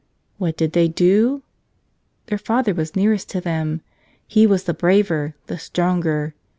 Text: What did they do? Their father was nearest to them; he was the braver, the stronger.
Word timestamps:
What 0.39 0.57
did 0.57 0.71
they 0.73 0.87
do? 0.87 1.43
Their 2.25 2.39
father 2.39 2.73
was 2.73 2.95
nearest 2.95 3.29
to 3.29 3.39
them; 3.39 3.81
he 4.27 4.47
was 4.47 4.63
the 4.63 4.73
braver, 4.73 5.35
the 5.45 5.59
stronger. 5.59 6.33